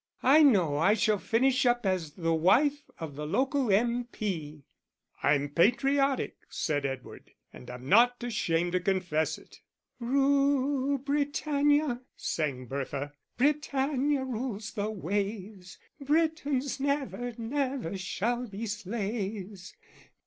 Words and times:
I 0.23 0.41
know 0.41 0.77
I 0.79 0.95
shall 0.95 1.19
finish 1.19 1.63
up 1.63 1.85
as 1.85 2.13
the 2.13 2.33
wife 2.33 2.89
of 2.99 3.15
the 3.15 3.27
local 3.27 3.71
M.P." 3.71 4.63
"I'm 5.21 5.49
patriotic," 5.49 6.37
said 6.49 6.87
Edward, 6.87 7.29
"and 7.53 7.69
I'm 7.69 7.87
not 7.87 8.23
ashamed 8.23 8.71
to 8.71 8.79
confess 8.79 9.37
it." 9.37 9.61
"Rule 9.99 10.97
Britannia," 10.97 12.01
sang 12.17 12.65
Bertha, 12.65 13.13
"Britannia 13.37 14.23
rules 14.23 14.71
the 14.71 14.89
waves, 14.89 15.77
Britons 15.99 16.79
never, 16.79 17.35
never 17.37 17.95
shall 17.95 18.47
be 18.47 18.65
slaves. 18.65 19.75